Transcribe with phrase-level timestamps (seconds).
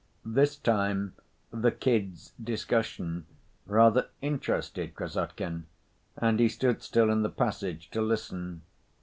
[0.25, 1.13] This time
[1.51, 3.27] the "kids'" discussion
[3.67, 5.65] rather interested Krassotkin,
[6.17, 8.63] and he stood still in the passage to listen.